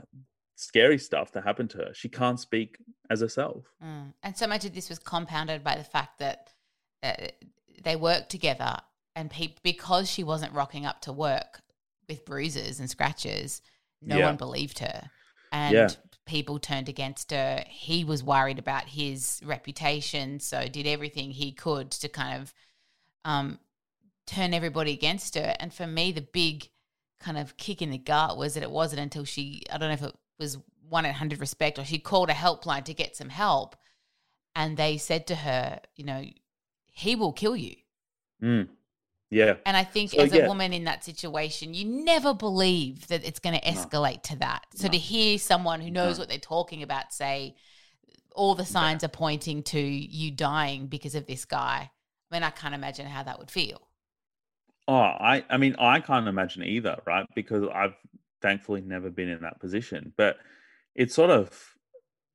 [0.59, 1.93] scary stuff that happened to her.
[1.93, 2.77] She can't speak
[3.09, 3.65] as herself.
[3.83, 4.13] Mm.
[4.21, 6.49] And so much of this was compounded by the fact that
[7.01, 7.27] uh,
[7.81, 8.77] they worked together,
[9.15, 11.61] and pe- because she wasn't rocking up to work
[12.09, 13.61] with bruises and scratches,
[14.01, 14.25] no Yeah.
[14.25, 15.09] one believed her.
[15.51, 15.89] And Yeah.
[16.25, 17.63] people turned against her.
[17.67, 22.53] He was worried about his reputation, so did everything he could to kind of
[23.25, 23.59] um,
[24.25, 25.55] turn everybody against her.
[25.59, 26.69] And for me, the big
[27.19, 29.93] kind of kick in the gut was that it wasn't until she, I don't know
[29.93, 30.57] if it was
[30.87, 33.75] 1 800 Respect or she called a helpline to get some help.
[34.55, 36.23] And they said to her, you know,
[36.91, 37.75] he will kill you.
[38.41, 38.69] Mm.
[39.31, 39.55] Yeah.
[39.65, 40.47] And I think So, as a yeah.
[40.47, 44.65] woman in that situation, you never believe that it's going to escalate to that.
[44.73, 44.91] So No.
[44.93, 46.21] to hear someone who knows No.
[46.21, 47.55] what they're talking about say,
[48.35, 51.91] all the signs are pointing to you dying because of this guy,
[52.31, 53.81] I mean, I can't imagine how that would feel.
[54.87, 57.25] Oh, I I mean, I can't imagine either, right?
[57.35, 57.95] Because I've
[58.41, 60.13] thankfully never been in that position.
[60.17, 60.37] But
[60.95, 61.75] it's sort of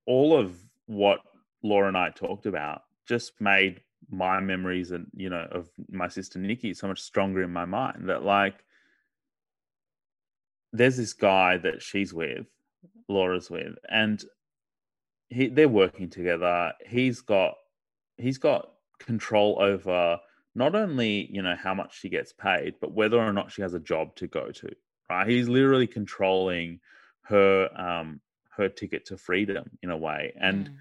[0.07, 1.21] all of what
[1.63, 3.81] Laura and I talked about just made
[4.17, 8.09] my memories and you know of my sister Nikki so much stronger in my mind
[8.09, 8.65] that like
[10.73, 12.47] there's this guy that she's with,
[13.09, 14.23] Laura's with, and
[15.29, 16.73] he they're working together.
[16.87, 17.55] He's got
[18.17, 20.19] he's got control over
[20.55, 23.75] not only you know how much she gets paid, but whether or not she has
[23.75, 24.69] a job to go to.
[25.09, 25.29] Right?
[25.29, 26.81] He's literally controlling
[27.23, 28.21] her um
[28.57, 30.77] her ticket to freedom in a way, and Mm.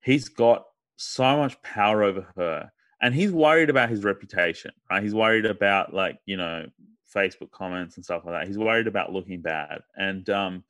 [0.00, 4.72] he's got so much power over her, and he's worried about his reputation.
[4.90, 5.02] Right?
[5.02, 6.66] He's worried about like you know
[7.14, 8.46] Facebook comments and stuff like that.
[8.46, 10.64] He's worried about looking bad, and um,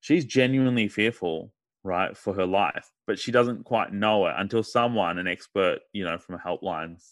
[0.00, 5.18] she's genuinely fearful right for her life but she doesn't quite know it until someone
[5.18, 7.02] an expert you know from a helpline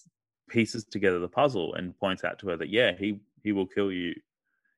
[0.49, 3.91] pieces together the puzzle and points out to her that yeah he he will kill
[3.91, 4.15] you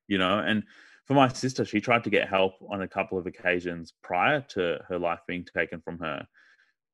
[0.07, 0.63] you know and
[1.05, 4.79] for my sister she tried to get help on a couple of occasions prior to
[4.87, 6.25] her life being taken from her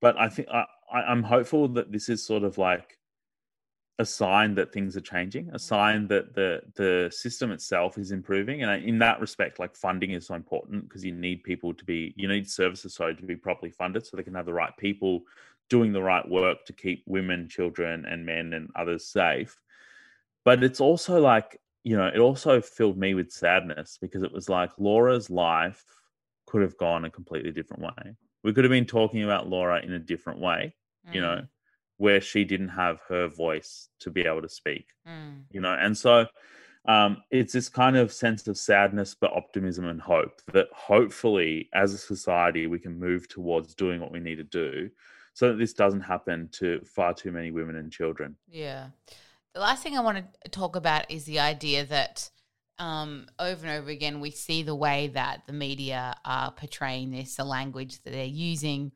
[0.02, 2.98] but i think I, I i'm hopeful that this is sort of like
[4.00, 5.60] a sign that things are changing a mm.
[5.60, 8.64] sign that the the system itself is improving.
[8.64, 12.14] And in that respect like funding is so important because you need people to be
[12.16, 15.22] you need services sorry to be properly funded so they can have the right people
[15.70, 19.60] doing the right work to keep women children and men and others safe.
[20.46, 24.48] But it's also like you know it also filled me with sadness because it was
[24.50, 25.84] like laura's life
[26.46, 29.94] could have gone a completely different way we could have been talking about laura in
[29.94, 30.74] a different way
[31.12, 31.48] you know Mm.
[31.98, 35.44] where she didn't have her voice to be able to speak Mm.
[35.52, 36.28] you know and so
[36.86, 41.94] um, it's this kind of sense of sadness but optimism and hope that hopefully as
[41.94, 44.90] a society we can move towards doing what we need to do
[45.34, 48.90] so that this doesn't happen to far too many women and children Yeah.
[49.54, 52.30] The last thing I want to talk about is the idea that
[52.80, 57.36] um, over and over again we see the way that the media are portraying this,
[57.36, 58.92] the language that they're using,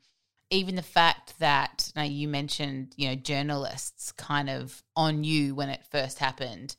[0.50, 5.70] even the fact that now you mentioned, you know, journalists kind of on you when
[5.70, 6.76] it first happened,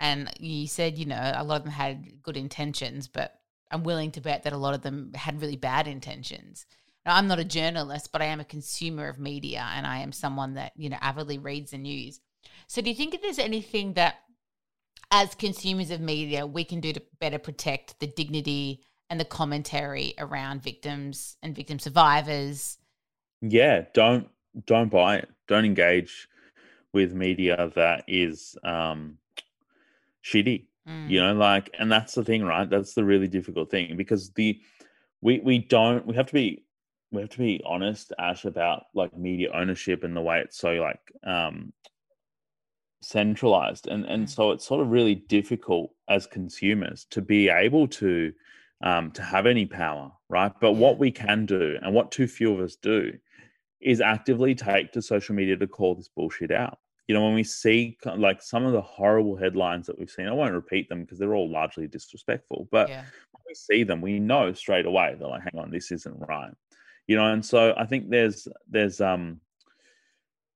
[0.00, 3.38] and you said, you know, a lot of them had good intentions, but
[3.70, 6.66] I'm willing to bet that a lot of them had really bad intentions.
[7.04, 10.12] Now, I'm not a journalist, but I am a consumer of media, and I am
[10.12, 12.20] someone that you know avidly reads the news.
[12.66, 14.16] So, do you think that there's anything that,
[15.10, 20.14] as consumers of media, we can do to better protect the dignity and the commentary
[20.18, 22.78] around victims and victim survivors?
[23.42, 24.28] yeah don't
[24.66, 25.28] don't buy it.
[25.48, 26.28] Don't engage
[26.92, 29.18] with media that is um
[30.24, 32.68] shitty Mm, you know like and that's the thing right?
[32.68, 34.60] That's the really difficult thing because the
[35.20, 36.64] we we don't we have to be
[37.12, 40.72] we have to be honest ash about like media ownership and the way it's so
[40.74, 41.72] like um
[43.02, 44.28] centralized and and Mm.
[44.30, 48.32] so it's sort of really difficult as consumers to be able to
[48.82, 52.52] um to have any power right but what we can do and what too few
[52.52, 53.12] of us do
[53.80, 57.42] is actively take to social media to call this bullshit out you know when we
[57.44, 61.18] see like some of the horrible headlines that we've seen i won't repeat them because
[61.18, 63.00] they're all largely disrespectful but yeah.
[63.32, 66.52] when we see them, we know straight away they're like, hang on, this isn't right.
[67.08, 69.40] You know, and so I think there's there's um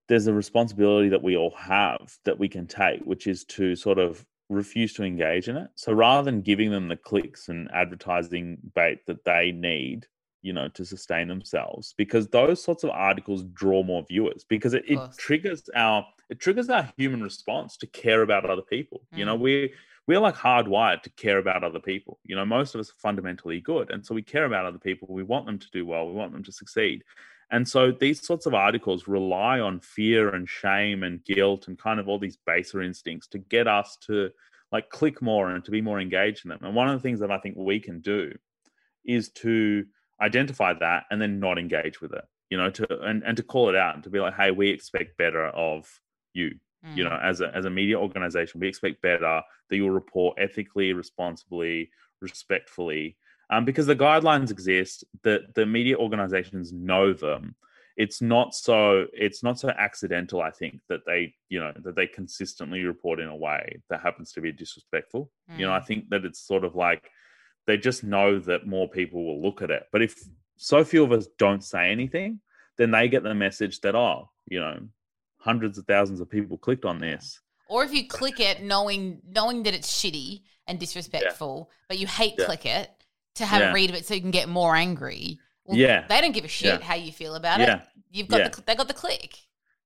[0.08, 3.98] there's a responsibility that we all have that we can take, which is to sort
[3.98, 5.70] of refuse to engage in it.
[5.74, 10.06] So rather than giving them the clicks and advertising bait that they need,
[10.42, 14.84] you know, to sustain themselves, because those sorts of articles draw more viewers because it,
[14.86, 19.02] it triggers our it triggers our human response to care about other people.
[19.14, 19.40] You know, Mm.
[19.40, 19.72] we
[20.06, 22.18] we're like hardwired to care about other people.
[22.24, 23.90] You know, most of us are fundamentally good.
[23.90, 25.08] And so we care about other people.
[25.10, 26.06] We want them to do well.
[26.06, 27.04] We want them to succeed.
[27.50, 32.00] And so these sorts of articles rely on fear and shame and guilt and kind
[32.00, 34.30] of all these baser instincts to get us to
[34.72, 36.60] like click more and to be more engaged in them.
[36.62, 38.32] And one of the things that I think we can do
[39.04, 39.84] is to
[40.20, 43.68] identify that and then not engage with it you know to and, and to call
[43.68, 46.00] it out and to be like hey we expect better of
[46.32, 46.52] you
[46.84, 46.96] Mm.
[46.96, 50.92] you know as a as a media organization we expect better that you'll report ethically
[50.92, 51.90] responsibly
[52.20, 53.16] respectfully
[53.50, 57.54] um, because the guidelines exist the the media organizations know them.
[57.96, 62.08] It's not so it's not so accidental i think that they you know that they
[62.08, 65.30] consistently report in a way that happens to be disrespectful.
[65.56, 65.86] You know i Mm.
[65.86, 67.08] think that it's sort of like
[67.66, 69.84] they just know that more people will look at it.
[69.92, 70.14] But if
[70.56, 72.40] so few of us don't say anything
[72.78, 74.76] then they get the message that oh you know
[75.38, 77.40] hundreds of thousands of people clicked on this.
[77.68, 82.34] Or if you click it knowing knowing that it's shitty and disrespectful, but you hate
[82.38, 82.46] Yeah.
[82.46, 82.90] click it
[83.34, 83.70] to have Yeah.
[83.70, 85.38] a read of it so you can get more angry.
[85.64, 86.06] Well, Yeah.
[86.08, 86.86] They don't give a shit Yeah.
[86.86, 87.76] how you feel about Yeah.
[87.76, 87.82] it.
[88.10, 88.48] You've got Yeah.
[88.48, 89.38] the they got the click.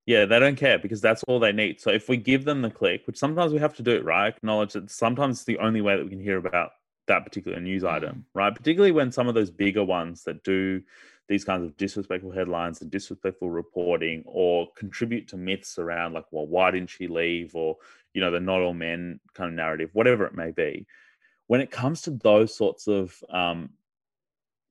[0.07, 1.81] Yeah, they don't care because that's all they need.
[1.81, 4.35] So if we give them the click, which sometimes we have to do it, right?
[4.35, 6.73] Acknowledge that sometimes it's the only way that we can hear about
[7.09, 7.91] that particular news mm.
[7.91, 8.55] item, right?
[8.55, 10.83] Particularly when some of those bigger ones that do
[11.29, 16.47] these kinds of disrespectful headlines and disrespectful reporting or contribute to myths around like, well,
[16.47, 17.55] why didn't she leave?
[17.55, 17.77] Or,
[18.15, 20.87] you know, the not all men kind of narrative, whatever it may be.
[21.49, 23.71] When it comes to those sorts of um,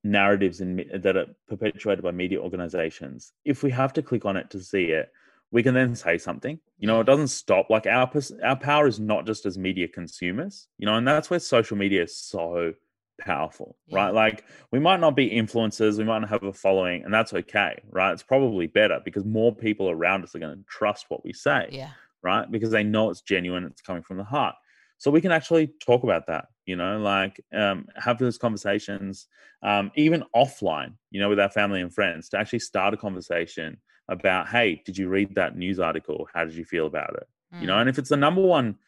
[0.04, 4.50] narratives in, that are perpetuated by media organizations, if we have to click on it
[4.50, 5.12] to see it,
[5.50, 6.58] we can then say something.
[6.78, 7.70] You know, it doesn't stop.
[7.70, 8.10] Like our
[8.44, 10.68] our power is not just as media consumers.
[10.78, 12.74] You know, and that's where social media is so
[13.20, 14.10] powerful, right?
[14.14, 17.80] Like we might not be influencers, we might not have a following, and that's okay,
[17.90, 18.12] right?
[18.12, 21.68] It's probably better because more people around us are going to trust what we say
[21.72, 21.90] Yeah.
[22.22, 22.48] right?
[22.50, 24.54] Because they know it's genuine, it's coming from the heart.
[24.98, 29.28] So we can actually talk about that, you know, like um, have those conversations,
[29.62, 33.80] um, even offline, you know, with our family and friends, to actually start a conversation
[34.08, 36.28] about, hey, did you read that news article?
[36.34, 37.28] How did you feel about it?
[37.58, 37.80] You know, Mm.
[37.80, 38.78] and if it's the number one,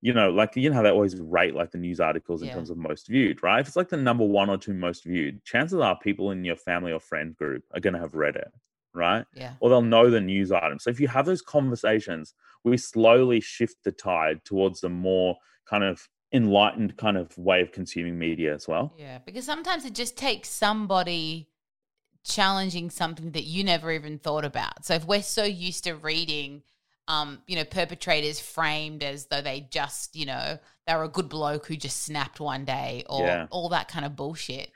[0.00, 2.50] you know, like you know how they always rate like the news articles in Yeah.
[2.50, 3.60] terms of most viewed, right?
[3.60, 6.56] If it's like the number one or two most viewed, chances are people in your
[6.56, 8.52] family or friend group are going to have read it,
[8.92, 9.24] right?
[9.32, 9.56] Yeah.
[9.60, 10.78] or they'll know the news item.
[10.78, 12.34] So if you have those conversations,
[12.64, 15.36] we slowly shift the tide towards the more
[15.68, 18.92] kind of enlightened kind of way of consuming media as well.
[18.98, 19.18] Yeah.
[19.24, 21.48] Because sometimes it just takes somebody
[22.24, 24.84] challenging something that you never even thought about.
[24.84, 26.62] So if we're so used to reading
[27.06, 31.28] um, you know, perpetrators framed as though they just, you know, they were a good
[31.28, 33.46] bloke who just snapped one day or Yeah.
[33.50, 34.70] all that kind of bullshit.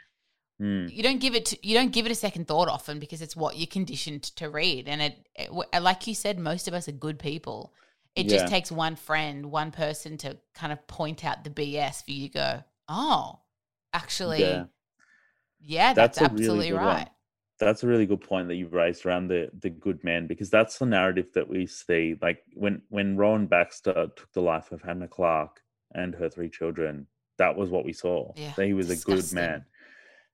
[0.60, 3.22] Mm, you don't give it to, you don't give it a second thought often because
[3.22, 6.88] it's what you're conditioned to read and it, it like you said most of us
[6.88, 7.72] are good people
[8.18, 12.10] it just takes one friend one person to kind of point out the bs for
[12.10, 13.40] you to go oh
[13.92, 14.64] actually yeah,
[15.60, 15.92] Yeah.
[15.94, 16.86] that's, That's a really absolutely good one.
[16.86, 17.08] right
[17.58, 20.78] That's a really good point that you've raised around the the good man because that's
[20.78, 22.16] the narrative that we see.
[22.22, 25.60] Like when when Rowan Baxter took the life of Hannah Clarke
[25.92, 27.06] and her three children,
[27.38, 28.32] that was what we saw.
[28.36, 29.64] Yeah, that he was a good man.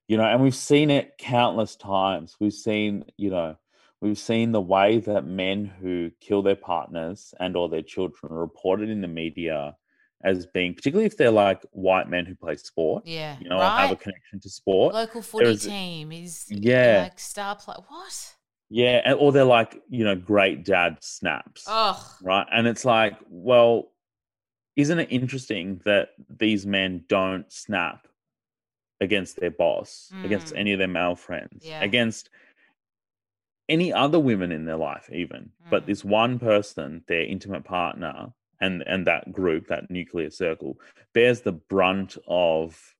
[0.07, 2.35] You know, and we've seen it countless times.
[2.39, 3.57] We've seen, you know,
[4.01, 8.39] we've seen the way that men who kill their partners and or their children are
[8.39, 9.75] reported in the media
[10.23, 13.63] as being, particularly if they're like white men who play sport, yeah you know, or
[13.63, 14.93] have a connection to sport.
[14.93, 17.01] local footy is- team is Yeah.
[17.03, 18.35] like star play what
[18.69, 22.47] Yeah, and, or they're like, you know, great dad snaps, oh right?
[22.51, 23.91] And it's like, well,
[24.75, 28.07] isn't it interesting that these men don't snap
[29.01, 30.57] against their boss, against Mm.
[30.59, 31.83] any of their male friends, Yeah.
[31.83, 32.29] against
[33.67, 35.51] any other women in their life, even?
[35.69, 35.87] But Mm.
[35.87, 40.79] this one person, their intimate partner, and and that group, that nuclear circle,
[41.13, 42.95] bears the brunt of,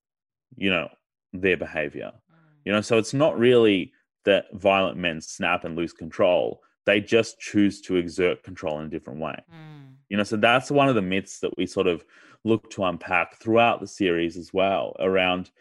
[0.55, 0.89] you know,
[1.33, 2.11] their behavior.
[2.65, 3.93] You know, so it's not really
[4.23, 6.63] that violent men snap and lose control.
[6.85, 9.39] They just choose to exert control in a different way.
[9.51, 9.95] Mm.
[10.09, 12.03] You know, so that's one of the myths that we sort of
[12.43, 15.51] look to unpack throughout the series as well around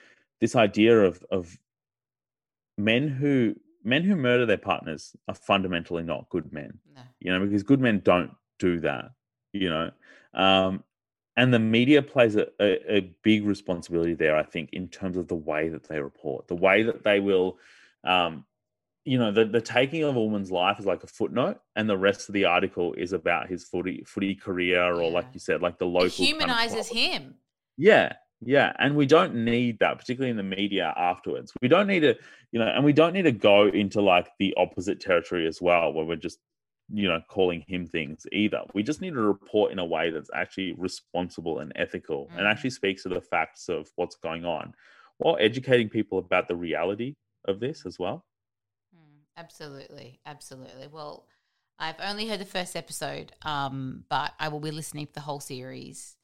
[0.41, 1.59] this idea of of
[2.77, 6.79] men who men who murder their partners are fundamentally not good men.
[6.95, 7.03] No.
[7.21, 9.11] You know, because good men don't do that,
[9.53, 9.91] you know.
[10.33, 10.83] Um,
[11.37, 15.29] and the media plays a, a, a big responsibility there, I think, in terms of
[15.29, 17.59] the way that they report, the way that they will,
[18.05, 18.45] um,
[19.05, 21.99] you know, the, the taking of a woman's life is like a footnote, and the
[21.99, 25.79] rest of the article is about his footy footy career, or like you said, like
[25.79, 26.07] the local.
[26.07, 27.35] it kind of humanizes him.
[27.77, 31.53] Yeah, yeah, and we don't need that, particularly in the media afterwards.
[31.63, 32.15] We don't need to,
[32.53, 35.93] you know, and we don't need to go into like the opposite territory as well,
[35.93, 36.39] where we're just,
[36.93, 38.63] you know, calling him things either.
[38.75, 42.51] We just need to report in a way that's actually responsible and ethical, and Mm.
[42.51, 44.75] actually speaks to the facts of what's going on,
[45.19, 47.15] while educating people about the reality
[47.47, 48.27] of this as well.
[48.95, 50.87] Mm, Absolutely, absolutely.
[50.89, 51.27] Well,
[51.79, 55.41] I've only heard the first episode, um, but I will be listening to the whole
[55.41, 56.17] series.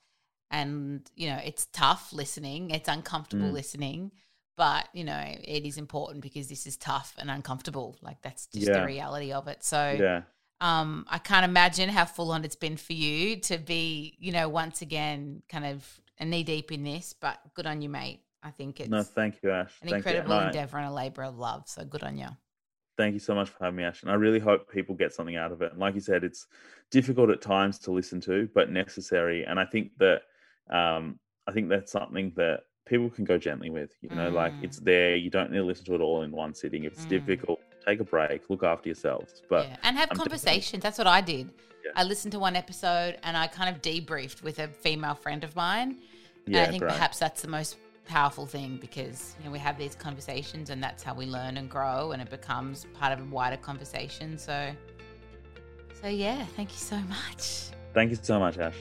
[0.50, 3.52] And you know, it's tough listening; it's uncomfortable Mm.
[3.54, 4.12] listening.
[4.56, 5.22] but you know
[5.56, 7.96] it is important because this is tough and uncomfortable.
[8.02, 8.80] Like that's just Yeah.
[8.80, 9.64] the reality of it.
[9.64, 10.22] So Yeah.
[10.60, 14.50] um, I can't imagine how full on it's been for you to be, you know,
[14.50, 17.14] once again kind of knee deep in this.
[17.14, 18.20] But good on you, mate.
[18.42, 19.72] I think it's No, thank you, Ash.
[19.80, 20.38] an Thank incredible.
[20.38, 21.66] Endeavor and a labor of love.
[21.66, 22.28] So good on you.
[22.98, 24.02] Thank you so much for having me, Ash.
[24.02, 25.70] And I really hope people get something out of it.
[25.72, 26.48] And like you said, it's
[26.90, 29.44] difficult at times to listen to, but necessary.
[29.44, 30.24] And I think that
[30.70, 33.90] um, I think that's something that people can go gently with.
[34.02, 34.64] You know, like Mm.
[34.64, 35.16] it's there.
[35.16, 36.84] You don't need to listen to it all in one sitting.
[36.84, 37.10] If it's Mm.
[37.10, 39.42] difficult, take a break, look after yourselves.
[39.48, 39.76] But yeah.
[39.82, 40.82] And have I'm definitely- conversations.
[40.82, 41.52] That's what I did.
[41.84, 41.92] Yeah.
[41.96, 45.56] I listened to one episode and I kind of debriefed with a female friend of
[45.56, 45.98] mine.
[46.46, 46.92] And yeah, I think great.
[46.92, 51.02] perhaps that's the most powerful thing because you know we have these conversations and that's
[51.02, 54.36] how we learn and grow and it becomes part of a wider conversation.
[54.36, 54.72] So
[56.02, 57.70] so yeah, thank you so much.
[57.94, 58.74] Thank you so much, Ash.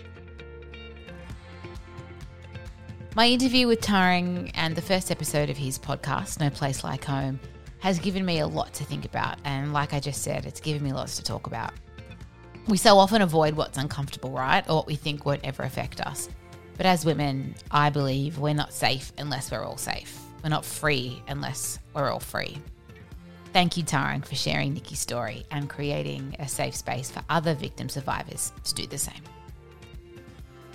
[3.16, 7.39] My interview with Tarang and the first episode of his podcast, No Place Like Home,
[7.80, 9.39] has given me a lot to think about.
[9.45, 11.74] And like I just said, it's given me lots to talk about.
[12.68, 14.64] We so often avoid what's uncomfortable, right?
[14.70, 16.30] Or what we think won't ever affect us.
[16.78, 20.18] But as women, I believe we're not safe unless we're all safe.
[20.43, 22.60] We're not free unless we're all free.
[23.53, 27.89] Thank you, Tarang, for sharing Nikki's story and creating a safe space for other victim
[27.89, 29.24] survivors to do the same.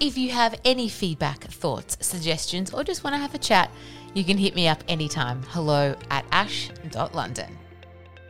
[0.05, 3.70] If you have any feedback, thoughts, suggestions, or just want to have a chat,
[4.12, 5.42] you can hit me up anytime.
[5.44, 7.59] Hello at ash.london.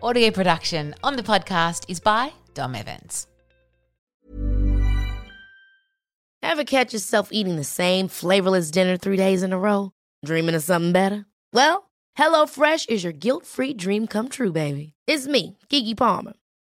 [0.01, 3.27] Audio production on the podcast is by Dom Evans.
[6.45, 9.91] Ever catch yourself eating the same flavorless dinner three days in a row?
[10.25, 11.27] Dreaming of something better?
[11.53, 14.95] Well, HelloFresh is your guilt-free dream come true, baby.
[15.09, 16.35] It's me, Keke Palmer.